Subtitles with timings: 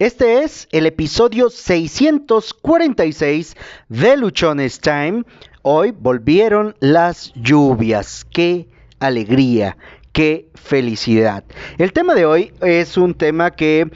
[0.00, 3.56] Este es el episodio 646
[3.88, 5.24] de Luchones Time.
[5.62, 8.24] Hoy volvieron las lluvias.
[8.30, 8.68] ¡Qué
[9.00, 9.76] alegría!
[10.12, 11.42] ¡Qué felicidad!
[11.78, 13.90] El tema de hoy es un tema que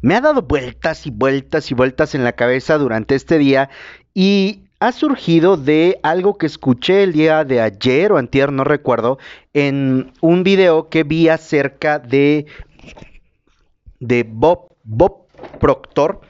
[0.00, 3.68] me ha dado vueltas y vueltas y vueltas en la cabeza durante este día
[4.14, 9.18] y ha surgido de algo que escuché el día de ayer o antier, no recuerdo,
[9.54, 12.46] en un video que vi acerca de,
[13.98, 15.21] de Bob, Bob
[15.60, 16.20] Proctor,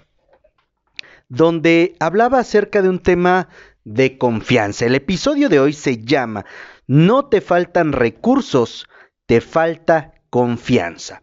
[1.28, 3.48] donde hablaba acerca de un tema
[3.84, 4.86] de confianza.
[4.86, 6.44] El episodio de hoy se llama
[6.86, 8.86] No te faltan recursos,
[9.26, 11.22] te falta confianza.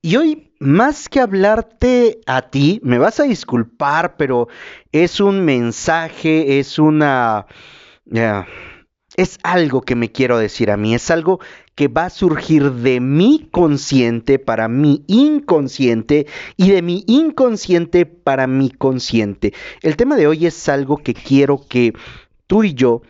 [0.00, 4.48] Y hoy, más que hablarte a ti, me vas a disculpar, pero
[4.92, 7.46] es un mensaje, es una...
[9.16, 11.40] es algo que me quiero decir a mí, es algo
[11.78, 18.48] que va a surgir de mi consciente para mi inconsciente y de mi inconsciente para
[18.48, 19.54] mi consciente.
[19.80, 21.92] El tema de hoy es algo que quiero que
[22.48, 23.02] tú y yo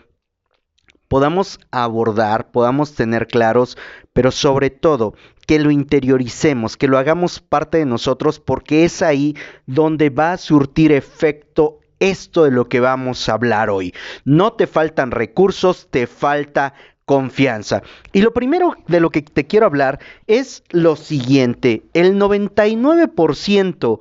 [1.08, 3.78] podamos abordar, podamos tener claros,
[4.12, 5.14] pero sobre todo
[5.46, 10.36] que lo interioricemos, que lo hagamos parte de nosotros, porque es ahí donde va a
[10.36, 13.94] surtir efecto esto de lo que vamos a hablar hoy.
[14.27, 16.74] No te faltan recursos, te falta
[17.09, 17.83] confianza.
[18.12, 21.83] Y lo primero de lo que te quiero hablar es lo siguiente.
[21.95, 23.98] El 99%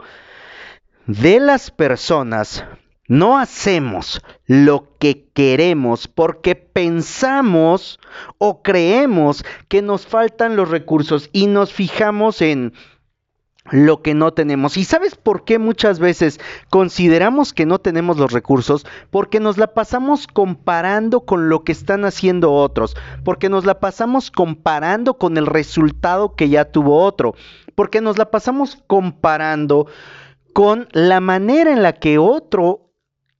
[1.07, 2.65] de las personas
[3.07, 7.97] no hacemos lo que queremos porque pensamos
[8.39, 12.73] o creemos que nos faltan los recursos y nos fijamos en
[13.71, 14.77] lo que no tenemos.
[14.77, 18.85] ¿Y sabes por qué muchas veces consideramos que no tenemos los recursos?
[19.09, 24.31] Porque nos la pasamos comparando con lo que están haciendo otros, porque nos la pasamos
[24.31, 27.35] comparando con el resultado que ya tuvo otro,
[27.75, 29.87] porque nos la pasamos comparando
[30.53, 32.91] con la manera en la que otro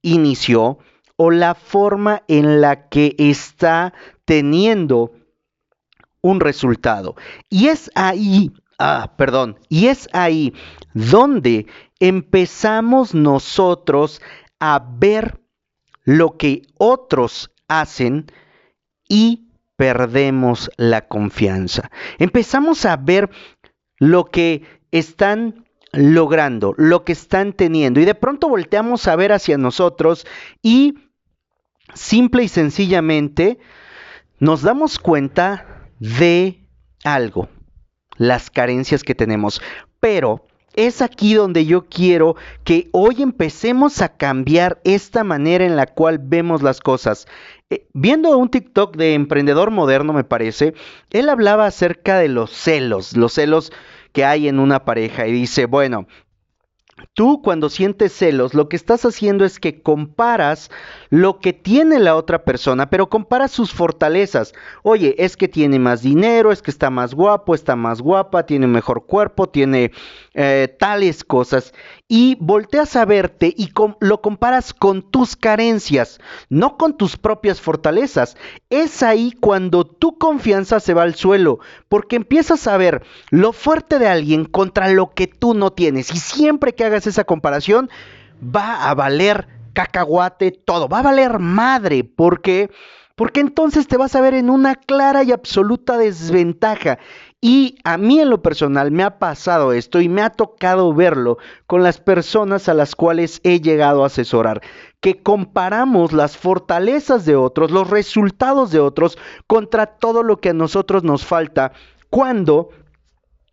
[0.02, 0.78] inició
[1.16, 3.92] o la forma en la que está
[4.24, 5.12] teniendo
[6.20, 7.16] un resultado.
[7.48, 9.58] Y es ahí Ah, perdón.
[9.68, 10.54] Y es ahí
[10.94, 11.66] donde
[11.98, 14.22] empezamos nosotros
[14.60, 15.40] a ver
[16.04, 18.26] lo que otros hacen
[19.08, 21.90] y perdemos la confianza.
[22.18, 23.30] Empezamos a ver
[23.98, 24.62] lo que
[24.92, 30.26] están logrando, lo que están teniendo y de pronto volteamos a ver hacia nosotros
[30.62, 30.98] y
[31.94, 33.58] simple y sencillamente
[34.38, 36.64] nos damos cuenta de
[37.04, 37.48] algo
[38.18, 39.62] las carencias que tenemos.
[40.00, 45.86] Pero es aquí donde yo quiero que hoy empecemos a cambiar esta manera en la
[45.86, 47.26] cual vemos las cosas.
[47.70, 50.74] Eh, viendo un TikTok de emprendedor moderno, me parece,
[51.10, 53.72] él hablaba acerca de los celos, los celos
[54.12, 56.06] que hay en una pareja y dice, bueno,
[57.14, 60.70] Tú cuando sientes celos, lo que estás haciendo es que comparas
[61.10, 64.52] lo que tiene la otra persona, pero comparas sus fortalezas.
[64.82, 68.66] Oye, es que tiene más dinero, es que está más guapo, está más guapa, tiene
[68.66, 69.92] mejor cuerpo, tiene
[70.34, 71.72] eh, tales cosas.
[72.08, 73.70] Y volteas a verte y
[74.00, 78.36] lo comparas con tus carencias, no con tus propias fortalezas.
[78.70, 81.58] Es ahí cuando tu confianza se va al suelo,
[81.90, 86.10] porque empiezas a ver lo fuerte de alguien contra lo que tú no tienes.
[86.14, 87.90] Y siempre que hagas esa comparación,
[88.42, 92.70] va a valer cacahuate todo, va a valer madre, porque
[93.18, 97.00] porque entonces te vas a ver en una clara y absoluta desventaja.
[97.40, 101.38] Y a mí en lo personal me ha pasado esto y me ha tocado verlo
[101.68, 104.60] con las personas a las cuales he llegado a asesorar,
[105.00, 110.54] que comparamos las fortalezas de otros, los resultados de otros contra todo lo que a
[110.54, 111.72] nosotros nos falta,
[112.10, 112.70] cuando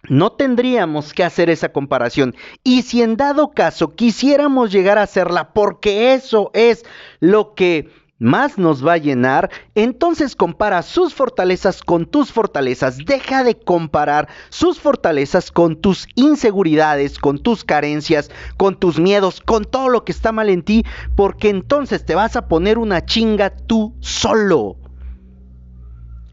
[0.10, 2.36] no tendríamos que hacer esa comparación.
[2.64, 6.86] Y si en dado caso quisiéramos llegar a hacerla, porque eso es
[7.20, 12.98] lo que más nos va a llenar, entonces compara sus fortalezas con tus fortalezas.
[12.98, 19.66] Deja de comparar sus fortalezas con tus inseguridades, con tus carencias, con tus miedos, con
[19.66, 20.86] todo lo que está mal en ti,
[21.16, 24.78] porque entonces te vas a poner una chinga tú solo.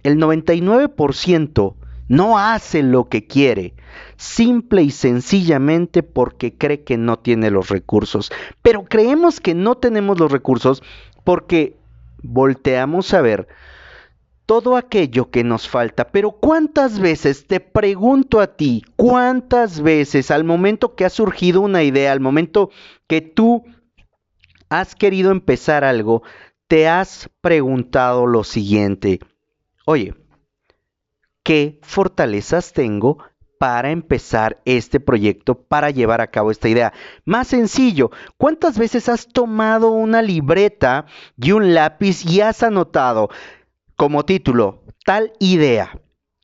[0.05, 1.75] El 99%
[2.09, 3.75] no hace lo que quiere,
[4.17, 8.31] simple y sencillamente porque cree que no tiene los recursos.
[8.61, 10.83] Pero creemos que no tenemos los recursos
[11.25, 11.77] porque
[12.23, 13.49] volteamos a ver
[14.47, 16.09] todo aquello que nos falta.
[16.09, 21.83] Pero ¿cuántas veces, te pregunto a ti, cuántas veces al momento que ha surgido una
[21.83, 22.71] idea, al momento
[23.07, 23.65] que tú
[24.69, 26.23] has querido empezar algo,
[26.67, 29.21] te has preguntado lo siguiente,
[29.85, 30.15] oye,
[31.43, 33.19] qué fortalezas tengo
[33.62, 36.93] para empezar este proyecto, para llevar a cabo esta idea.
[37.25, 41.06] Más sencillo, ¿cuántas veces has tomado una libreta
[41.41, 43.31] y un lápiz y has anotado
[43.94, 45.97] como título tal idea?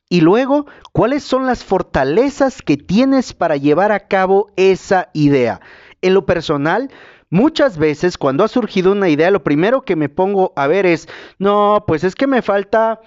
[0.07, 5.59] Y luego, ¿cuáles son las fortalezas que tienes para llevar a cabo esa idea?
[6.01, 6.89] En lo personal,
[7.29, 11.09] muchas veces cuando ha surgido una idea, lo primero que me pongo a ver es,
[11.37, 13.01] no, pues es que me falta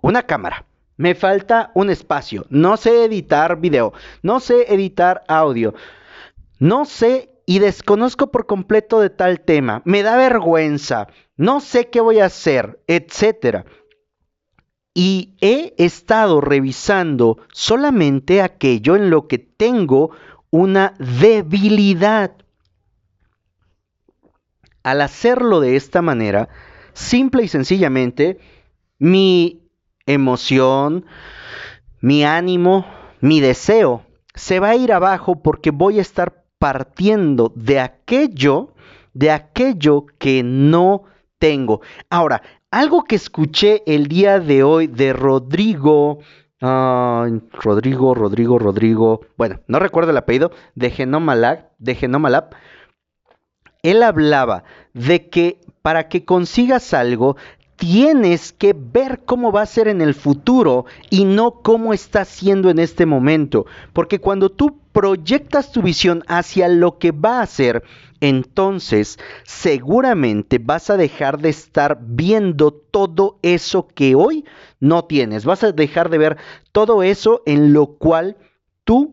[0.00, 0.64] una cámara.
[0.96, 2.46] Me falta un espacio.
[2.48, 3.92] No sé editar video.
[4.22, 5.74] No sé editar audio.
[6.58, 9.82] No sé y desconozco por completo de tal tema.
[9.84, 11.08] Me da vergüenza.
[11.36, 13.66] No sé qué voy a hacer, etcétera
[14.98, 20.12] y he estado revisando solamente aquello en lo que tengo
[20.48, 22.32] una debilidad.
[24.82, 26.48] Al hacerlo de esta manera,
[26.94, 28.38] simple y sencillamente,
[28.98, 29.65] mi
[30.06, 31.04] emoción,
[32.00, 32.86] mi ánimo,
[33.20, 38.74] mi deseo se va a ir abajo porque voy a estar partiendo de aquello,
[39.14, 41.04] de aquello que no
[41.38, 41.80] tengo.
[42.10, 46.20] Ahora, algo que escuché el día de hoy de Rodrigo,
[46.60, 52.50] Rodrigo, Rodrigo, Rodrigo, bueno, no recuerdo el apellido, de Genomalab, de Genomalab,
[53.82, 54.64] él hablaba
[54.94, 57.36] de que para que consigas algo
[57.76, 62.70] tienes que ver cómo va a ser en el futuro y no cómo está siendo
[62.70, 63.66] en este momento.
[63.92, 67.82] Porque cuando tú proyectas tu visión hacia lo que va a ser,
[68.20, 74.44] entonces seguramente vas a dejar de estar viendo todo eso que hoy
[74.80, 75.44] no tienes.
[75.44, 76.36] Vas a dejar de ver
[76.72, 78.36] todo eso en lo cual
[78.84, 79.12] tú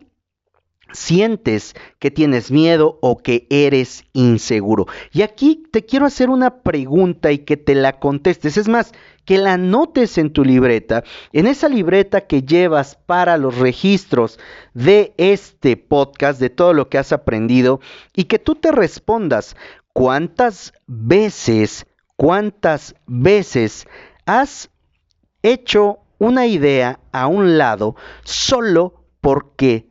[0.93, 4.87] sientes que tienes miedo o que eres inseguro.
[5.11, 8.57] Y aquí te quiero hacer una pregunta y que te la contestes.
[8.57, 8.93] Es más,
[9.25, 14.39] que la anotes en tu libreta, en esa libreta que llevas para los registros
[14.73, 17.79] de este podcast, de todo lo que has aprendido,
[18.15, 19.55] y que tú te respondas
[19.93, 21.85] cuántas veces,
[22.15, 23.87] cuántas veces
[24.25, 24.69] has
[25.41, 29.87] hecho una idea a un lado solo porque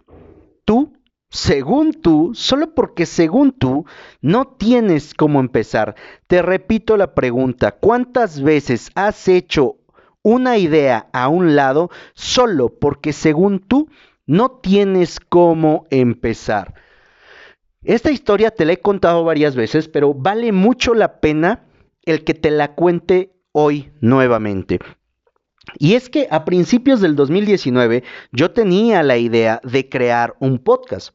[0.64, 0.92] tú
[1.32, 3.86] según tú, solo porque según tú
[4.20, 5.96] no tienes cómo empezar.
[6.26, 9.76] Te repito la pregunta, ¿cuántas veces has hecho
[10.22, 13.88] una idea a un lado solo porque según tú
[14.26, 16.74] no tienes cómo empezar?
[17.82, 21.64] Esta historia te la he contado varias veces, pero vale mucho la pena
[22.04, 24.80] el que te la cuente hoy nuevamente.
[25.78, 31.14] Y es que a principios del 2019 yo tenía la idea de crear un podcast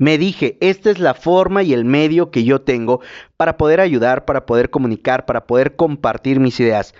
[0.00, 3.02] me dije, esta es la forma y el medio que yo tengo
[3.36, 6.94] para poder ayudar, para poder comunicar, para poder compartir mis ideas.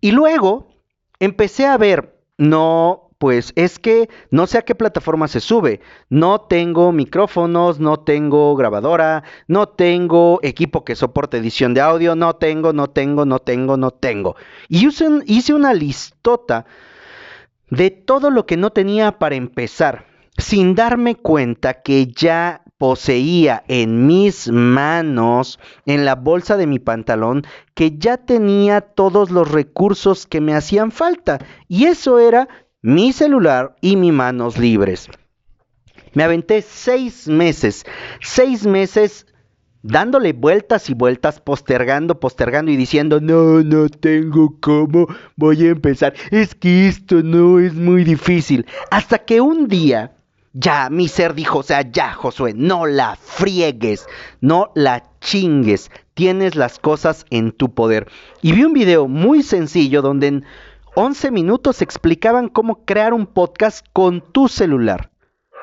[0.00, 0.68] Y luego
[1.18, 5.80] empecé a ver, no, pues es que no sé a qué plataforma se sube.
[6.10, 12.36] No tengo micrófonos, no tengo grabadora, no tengo equipo que soporte edición de audio, no
[12.36, 14.36] tengo, no tengo, no tengo, no tengo.
[14.68, 16.66] Y hice una listota
[17.70, 20.04] de todo lo que no tenía para empezar
[20.36, 27.46] sin darme cuenta que ya poseía en mis manos, en la bolsa de mi pantalón,
[27.74, 31.38] que ya tenía todos los recursos que me hacían falta.
[31.68, 32.48] Y eso era
[32.84, 35.08] mi celular y mis manos libres.
[36.12, 37.86] Me aventé seis meses,
[38.20, 39.26] seis meses
[39.82, 46.12] dándole vueltas y vueltas, postergando, postergando y diciendo, no, no tengo cómo, voy a empezar.
[46.30, 48.66] Es que esto no es muy difícil.
[48.90, 50.12] Hasta que un día
[50.52, 54.06] ya, mi ser dijo, o sea, ya, Josué, no la friegues,
[54.42, 58.08] no la chingues, tienes las cosas en tu poder.
[58.42, 60.44] Y vi un video muy sencillo donde en
[60.96, 65.10] 11 minutos explicaban cómo crear un podcast con tu celular.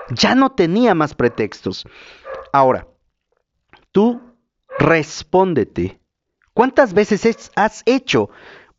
[0.09, 1.85] Ya no tenía más pretextos.
[2.51, 2.88] Ahora,
[3.93, 4.21] tú
[4.77, 6.01] respóndete.
[6.53, 8.29] ¿Cuántas veces has hecho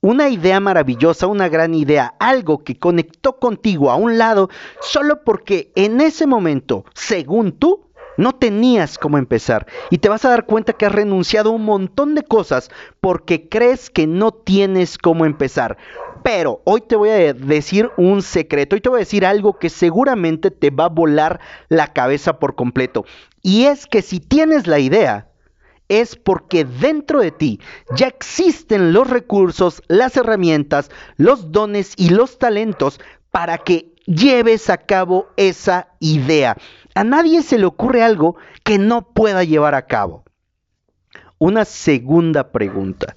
[0.02, 5.73] una idea maravillosa, una gran idea, algo que conectó contigo a un lado, solo porque
[5.75, 9.66] en ese momento, según tú, no tenías cómo empezar.
[9.90, 13.49] Y te vas a dar cuenta que has renunciado a un montón de cosas porque
[13.49, 15.78] crees que no tienes cómo empezar.
[16.23, 19.71] Pero hoy te voy a decir un secreto, hoy te voy a decir algo que
[19.71, 23.05] seguramente te va a volar la cabeza por completo.
[23.43, 25.29] Y es que si tienes la idea,
[25.88, 27.61] es porque dentro de ti
[27.97, 33.00] ya existen los recursos, las herramientas, los dones y los talentos
[33.31, 36.57] para que lleves a cabo esa idea.
[36.95, 40.25] A nadie se le ocurre algo que no pueda llevar a cabo.
[41.38, 43.17] Una segunda pregunta.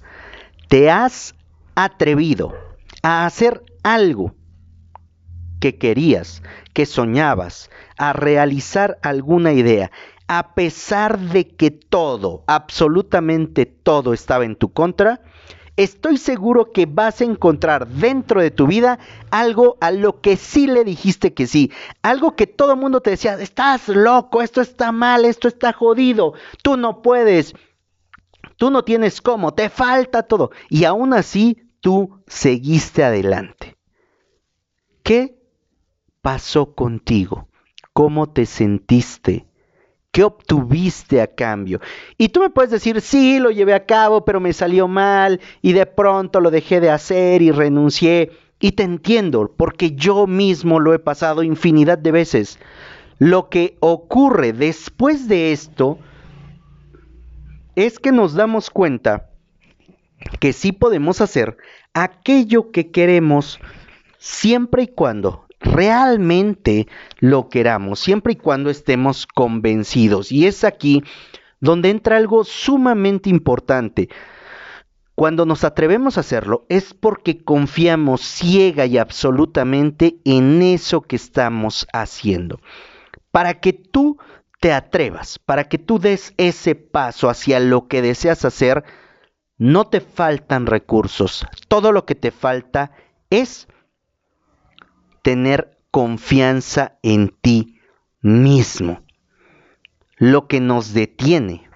[0.68, 1.34] ¿Te has
[1.76, 2.65] atrevido
[3.06, 4.34] a hacer algo
[5.60, 9.92] que querías, que soñabas, a realizar alguna idea,
[10.26, 15.20] a pesar de que todo, absolutamente todo estaba en tu contra,
[15.76, 18.98] estoy seguro que vas a encontrar dentro de tu vida
[19.30, 21.70] algo a lo que sí le dijiste que sí.
[22.02, 26.34] Algo que todo el mundo te decía, estás loco, esto está mal, esto está jodido,
[26.60, 27.54] tú no puedes,
[28.56, 30.50] tú no tienes cómo, te falta todo.
[30.68, 33.76] Y aún así tú seguiste adelante.
[35.04, 35.38] ¿Qué
[36.20, 37.46] pasó contigo?
[37.92, 39.46] ¿Cómo te sentiste?
[40.10, 41.80] ¿Qué obtuviste a cambio?
[42.18, 45.74] Y tú me puedes decir, sí, lo llevé a cabo, pero me salió mal y
[45.74, 48.32] de pronto lo dejé de hacer y renuncié.
[48.58, 52.58] Y te entiendo, porque yo mismo lo he pasado infinidad de veces.
[53.20, 56.00] Lo que ocurre después de esto
[57.76, 59.30] es que nos damos cuenta
[60.40, 61.56] que sí podemos hacer
[61.94, 63.58] aquello que queremos
[64.18, 66.86] siempre y cuando realmente
[67.18, 70.30] lo queramos, siempre y cuando estemos convencidos.
[70.32, 71.02] Y es aquí
[71.60, 74.08] donde entra algo sumamente importante.
[75.14, 81.86] Cuando nos atrevemos a hacerlo es porque confiamos ciega y absolutamente en eso que estamos
[81.92, 82.60] haciendo.
[83.30, 84.18] Para que tú
[84.60, 88.84] te atrevas, para que tú des ese paso hacia lo que deseas hacer,
[89.58, 91.46] no te faltan recursos.
[91.68, 92.92] Todo lo que te falta
[93.30, 93.68] es
[95.22, 97.80] tener confianza en ti
[98.20, 99.02] mismo.
[100.18, 101.68] Lo que nos detiene,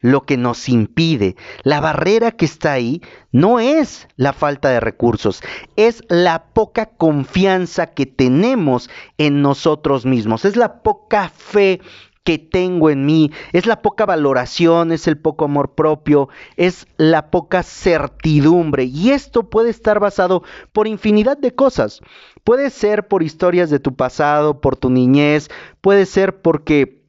[0.00, 3.02] lo que nos impide, la barrera que está ahí,
[3.32, 5.42] no es la falta de recursos,
[5.76, 11.80] es la poca confianza que tenemos en nosotros mismos, es la poca fe
[12.26, 17.30] que tengo en mí, es la poca valoración, es el poco amor propio, es la
[17.30, 18.82] poca certidumbre.
[18.82, 20.42] Y esto puede estar basado
[20.72, 22.00] por infinidad de cosas.
[22.42, 25.48] Puede ser por historias de tu pasado, por tu niñez,
[25.80, 27.06] puede ser porque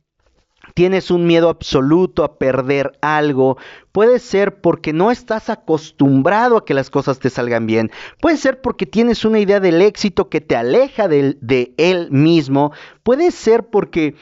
[0.75, 3.57] tienes un miedo absoluto a perder algo,
[3.91, 7.89] puede ser porque no estás acostumbrado a que las cosas te salgan bien,
[8.21, 12.71] puede ser porque tienes una idea del éxito que te aleja de, él mismo,
[13.01, 14.13] puede ser porque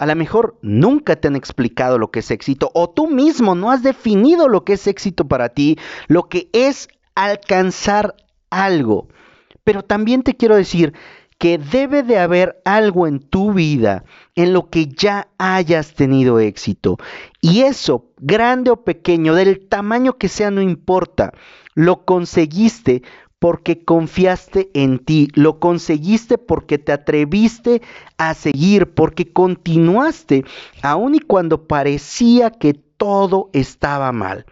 [0.00, 3.70] a lo mejor nunca te han explicado lo que es éxito o tú mismo no
[3.70, 5.78] has definido lo que es éxito para ti,
[6.08, 8.16] lo que es alcanzar
[8.48, 9.08] algo.
[9.62, 10.94] Pero también te quiero decir
[11.36, 14.04] que debe de haber algo en tu vida
[14.36, 16.96] en lo que ya hayas tenido éxito.
[17.42, 21.32] Y eso, grande o pequeño, del tamaño que sea, no importa.
[21.74, 23.02] Lo conseguiste
[23.40, 27.80] porque confiaste en ti, lo conseguiste porque te atreviste
[28.18, 30.44] a seguir, porque continuaste,
[30.82, 34.44] aun y cuando parecía que todo estaba mal.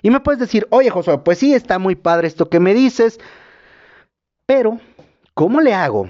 [0.00, 3.18] Y me puedes decir, oye Josué, pues sí, está muy padre esto que me dices,
[4.46, 4.78] pero
[5.34, 6.08] ¿cómo le hago?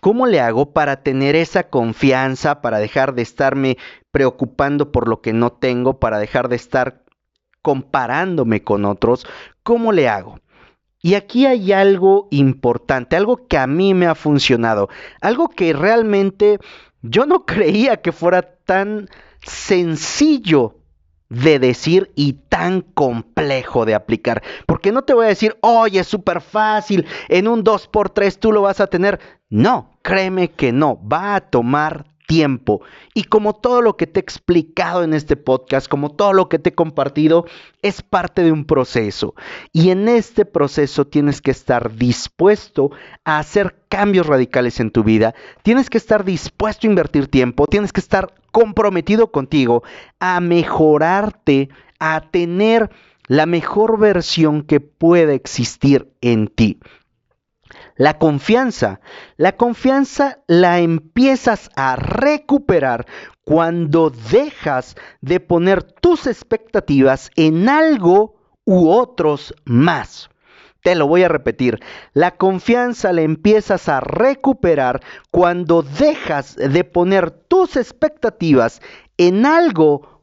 [0.00, 3.78] ¿Cómo le hago para tener esa confianza, para dejar de estarme
[4.10, 7.04] preocupando por lo que no tengo, para dejar de estar
[7.62, 9.28] comparándome con otros?
[9.62, 10.40] ¿Cómo le hago?
[11.02, 14.88] Y aquí hay algo importante, algo que a mí me ha funcionado,
[15.20, 16.58] algo que realmente
[17.02, 19.08] yo no creía que fuera tan
[19.42, 20.76] sencillo
[21.30, 24.42] de decir y tan complejo de aplicar.
[24.66, 28.62] Porque no te voy a decir, oye, es súper fácil, en un 2x3 tú lo
[28.62, 29.20] vas a tener.
[29.48, 32.80] No, créeme que no, va a tomar tiempo.
[33.12, 36.60] Y como todo lo que te he explicado en este podcast, como todo lo que
[36.60, 37.44] te he compartido,
[37.82, 39.34] es parte de un proceso.
[39.72, 42.92] Y en este proceso tienes que estar dispuesto
[43.24, 45.34] a hacer cambios radicales en tu vida.
[45.64, 47.66] Tienes que estar dispuesto a invertir tiempo.
[47.66, 49.82] Tienes que estar comprometido contigo
[50.20, 51.68] a mejorarte,
[51.98, 52.90] a tener
[53.26, 56.78] la mejor versión que pueda existir en ti.
[58.00, 59.02] La confianza,
[59.36, 63.04] la confianza la empiezas a recuperar
[63.44, 70.30] cuando dejas de poner tus expectativas en algo u otros más.
[70.82, 71.78] Te lo voy a repetir.
[72.14, 78.80] La confianza la empiezas a recuperar cuando dejas de poner tus expectativas
[79.18, 80.22] en algo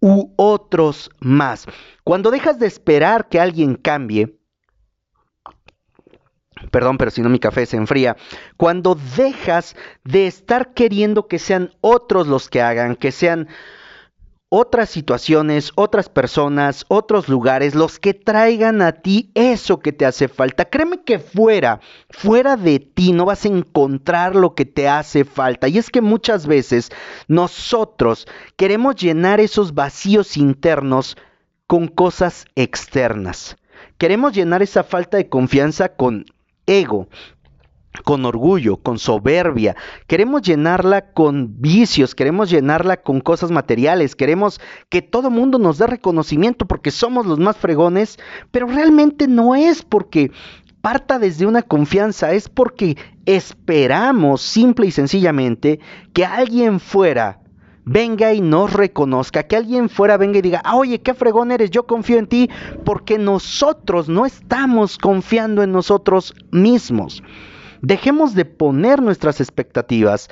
[0.00, 1.66] u otros más.
[2.04, 4.38] Cuando dejas de esperar que alguien cambie
[6.70, 8.16] Perdón, pero si no mi café se enfría.
[8.56, 13.48] Cuando dejas de estar queriendo que sean otros los que hagan, que sean
[14.48, 20.28] otras situaciones, otras personas, otros lugares, los que traigan a ti eso que te hace
[20.28, 20.64] falta.
[20.64, 25.68] Créeme que fuera, fuera de ti no vas a encontrar lo que te hace falta.
[25.68, 26.90] Y es que muchas veces
[27.28, 31.16] nosotros queremos llenar esos vacíos internos
[31.66, 33.56] con cosas externas.
[33.98, 36.26] Queremos llenar esa falta de confianza con
[36.66, 37.08] ego.
[38.04, 39.74] con orgullo, con soberbia,
[40.06, 45.86] queremos llenarla con vicios, queremos llenarla con cosas materiales, queremos que todo mundo nos dé
[45.86, 48.18] reconocimiento porque somos los más fregones,
[48.50, 50.30] pero realmente no es porque
[50.82, 55.80] parta desde una confianza, es porque esperamos simple y sencillamente
[56.12, 57.40] que alguien fuera
[57.86, 61.70] venga y nos reconozca, que alguien fuera venga y diga, ah, oye, qué fregón eres,
[61.70, 62.50] yo confío en ti,
[62.84, 67.22] porque nosotros no estamos confiando en nosotros mismos.
[67.80, 70.28] Dejemos de poner nuestras expectativas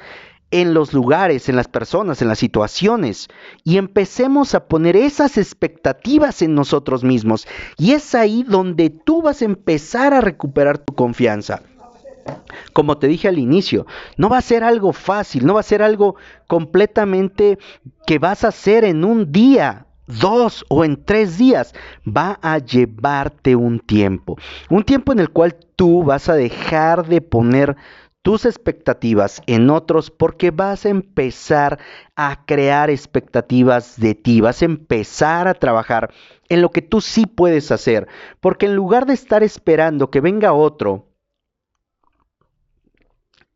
[0.51, 3.29] en los lugares, en las personas, en las situaciones,
[3.65, 7.47] y empecemos a poner esas expectativas en nosotros mismos.
[7.77, 11.63] Y es ahí donde tú vas a empezar a recuperar tu confianza.
[12.73, 15.83] Como te dije al inicio, no va a ser algo fácil, no va a ser
[15.83, 16.17] algo
[16.47, 17.59] completamente
[18.07, 21.75] que vas a hacer en un día, dos o en tres días.
[22.07, 24.37] Va a llevarte un tiempo.
[24.71, 27.77] Un tiempo en el cual tú vas a dejar de poner
[28.25, 31.79] tus expectativas en otros porque vas a empezar
[32.17, 36.11] a crear expectativas de ti, vas a empezar a trabajar
[36.49, 38.09] en lo que tú sí puedes hacer,
[38.41, 41.14] porque en lugar de estar esperando que venga otro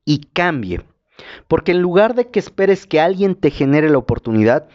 [0.08, 0.80] y cambie.
[1.48, 4.66] Porque en lugar de que esperes que alguien te genere la oportunidad,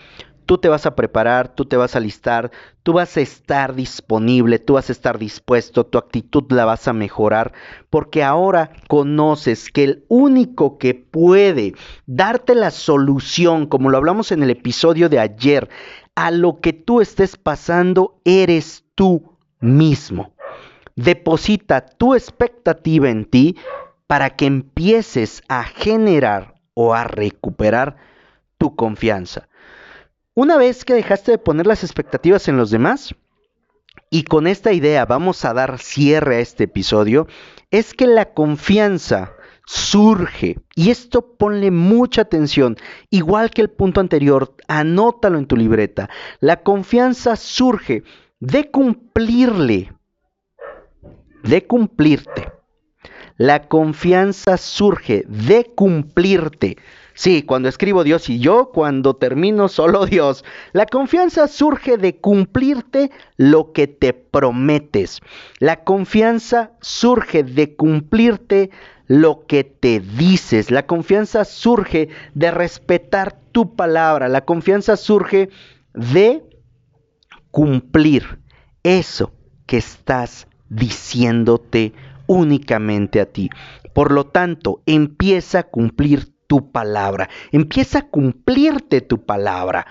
[0.46, 2.52] tú te vas a preparar, tú te vas a listar,
[2.84, 6.94] tú vas a estar disponible, tú vas a estar dispuesto, tu actitud la vas a
[6.94, 7.52] mejorar,
[7.90, 11.74] porque ahora conoces que el único que puede
[12.06, 15.68] darte la solución, como lo hablamos en el episodio de ayer,
[16.13, 20.34] a lo que tú estés pasando, eres tú mismo.
[20.96, 23.56] Deposita tu expectativa en ti
[24.13, 27.98] para que empieces a generar o a recuperar
[28.60, 29.50] tu confianza.
[30.36, 33.15] Una vez que dejaste de poner las expectativas en los demás,
[34.12, 37.25] y con esta idea vamos a dar cierre a este episodio,
[37.72, 39.34] es que la confianza
[39.65, 42.77] surge, y esto ponle mucha atención,
[43.10, 46.08] igual que el punto anterior, anótalo en tu libreta,
[46.39, 48.04] la confianza surge
[48.39, 49.91] de cumplirle,
[51.41, 52.54] de cumplirte
[53.38, 56.78] la confianza surge de cumplirte.
[57.15, 60.43] Sí, cuando escribo Dios y yo, cuando termino solo Dios.
[60.72, 65.19] La confianza surge de cumplirte lo que te prometes.
[65.60, 68.72] La confianza surge de cumplirte
[69.08, 70.72] lo que te dices.
[70.72, 74.28] La confianza surge de respetar tu palabra.
[74.28, 75.50] La confianza surge
[75.93, 76.43] de
[77.52, 78.39] cumplir
[78.84, 79.32] eso
[79.67, 81.93] que estás diciéndote
[82.27, 83.49] únicamente a ti.
[83.93, 89.88] Por lo tanto, empieza a cumplir tu palabra, empieza a cumplirte tu palabra.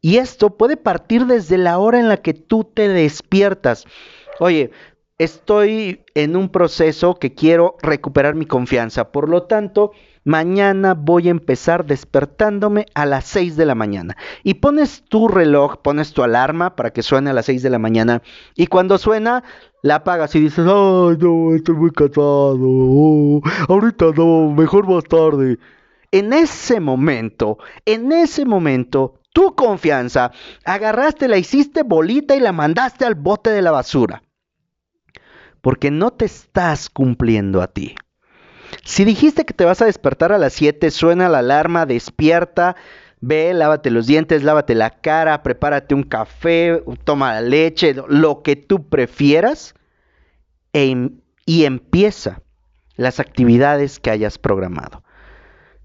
[0.00, 3.86] Y esto puede partir desde la hora en la que tú te despiertas.
[4.38, 4.70] Oye,
[5.18, 9.92] estoy en un proceso que quiero recuperar mi confianza, por lo tanto,
[10.24, 14.16] mañana voy a empezar despertándome a las 6 de la mañana.
[14.42, 17.78] Y pones tu reloj, pones tu alarma para que suene a las 6 de la
[17.78, 18.22] mañana.
[18.56, 19.44] Y cuando suena,
[19.82, 22.58] la apagas y dices, ay, no, estoy muy cansado.
[22.60, 25.58] Oh, ahorita no, mejor más tarde.
[26.10, 30.30] En ese momento, en ese momento, tu confianza,
[30.64, 34.22] agarraste, la hiciste bolita y la mandaste al bote de la basura.
[35.60, 37.96] Porque no te estás cumpliendo a ti.
[38.82, 42.76] Si dijiste que te vas a despertar a las 7, suena la alarma, despierta,
[43.20, 48.56] ve, lávate los dientes, lávate la cara, prepárate un café, toma la leche, lo que
[48.56, 49.74] tú prefieras,
[50.72, 51.10] e
[51.46, 52.42] y empieza
[52.96, 55.02] las actividades que hayas programado.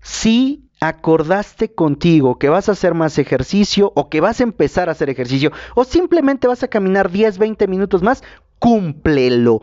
[0.01, 4.93] Si acordaste contigo que vas a hacer más ejercicio o que vas a empezar a
[4.93, 8.23] hacer ejercicio o simplemente vas a caminar 10, 20 minutos más,
[8.59, 9.61] cúmplelo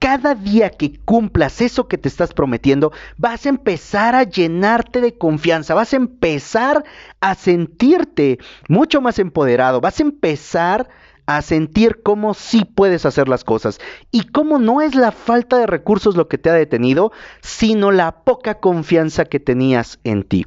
[0.00, 5.16] cada día que cumplas eso que te estás prometiendo, vas a empezar a llenarte de
[5.16, 6.84] confianza, vas a empezar
[7.20, 10.88] a sentirte mucho más empoderado, vas a empezar
[11.26, 13.78] a sentir cómo sí puedes hacer las cosas
[14.10, 18.24] y cómo no es la falta de recursos lo que te ha detenido, sino la
[18.24, 20.46] poca confianza que tenías en ti.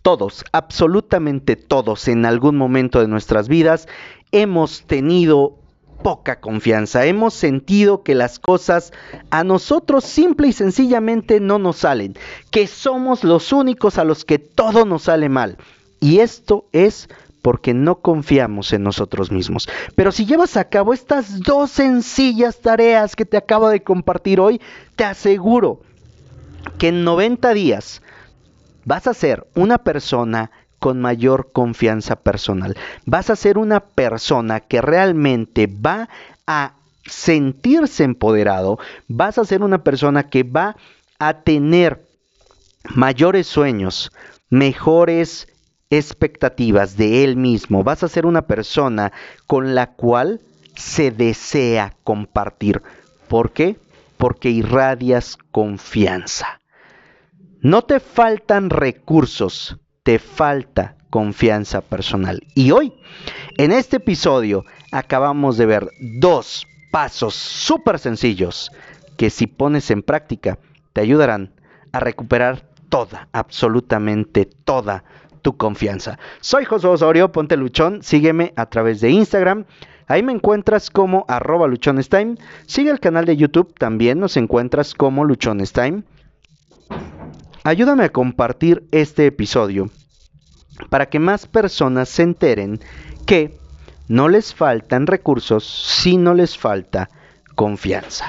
[0.00, 3.88] Todos, absolutamente todos, en algún momento de nuestras vidas
[4.32, 5.65] hemos tenido
[6.02, 7.06] poca confianza.
[7.06, 8.92] Hemos sentido que las cosas
[9.30, 12.14] a nosotros simple y sencillamente no nos salen,
[12.50, 15.58] que somos los únicos a los que todo nos sale mal.
[16.00, 17.08] Y esto es
[17.42, 19.68] porque no confiamos en nosotros mismos.
[19.94, 24.60] Pero si llevas a cabo estas dos sencillas tareas que te acabo de compartir hoy,
[24.96, 25.80] te aseguro
[26.78, 28.02] que en 90 días
[28.84, 30.50] vas a ser una persona
[30.86, 32.76] con mayor confianza personal.
[33.06, 36.08] Vas a ser una persona que realmente va
[36.46, 40.76] a sentirse empoderado, vas a ser una persona que va
[41.18, 42.06] a tener
[42.94, 44.12] mayores sueños,
[44.48, 45.48] mejores
[45.90, 49.10] expectativas de él mismo, vas a ser una persona
[49.48, 50.40] con la cual
[50.76, 52.80] se desea compartir.
[53.26, 53.76] ¿Por qué?
[54.18, 56.60] Porque irradias confianza.
[57.60, 62.46] No te faltan recursos, te falta confianza personal.
[62.54, 62.92] Y hoy,
[63.58, 65.88] en este episodio, acabamos de ver
[66.20, 68.70] dos pasos súper sencillos
[69.16, 70.60] que si pones en práctica
[70.92, 71.54] te ayudarán
[71.90, 75.02] a recuperar toda, absolutamente toda
[75.42, 76.20] tu confianza.
[76.40, 79.64] Soy José Osorio, ponte luchón, sígueme a través de Instagram.
[80.06, 82.36] Ahí me encuentras como arroba luchonestime.
[82.66, 86.04] Sigue el canal de YouTube, también nos encuentras como luchonestime.
[87.66, 89.90] Ayúdame a compartir este episodio
[90.88, 92.78] para que más personas se enteren
[93.26, 93.58] que
[94.06, 97.10] no les faltan recursos, sino les falta
[97.56, 98.26] confianza.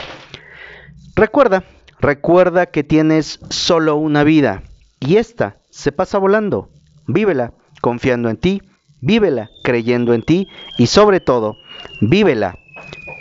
[1.15, 1.65] Recuerda,
[1.99, 4.63] recuerda que tienes solo una vida
[4.99, 6.71] y esta se pasa volando.
[7.05, 8.63] Vívela confiando en ti,
[9.01, 10.47] vívela creyendo en ti
[10.79, 11.57] y sobre todo,
[12.01, 12.55] vívela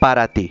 [0.00, 0.50] para ti.